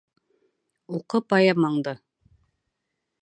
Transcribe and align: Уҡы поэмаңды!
Уҡы 0.99 1.19
поэмаңды! 1.33 1.95